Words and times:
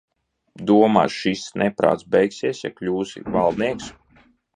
Domā, 0.69 1.01
šis 1.15 1.43
neprāts 1.63 2.07
beigsies, 2.15 2.63
ja 2.65 2.73
kļūsi 2.79 3.23
valdnieks? 3.37 3.93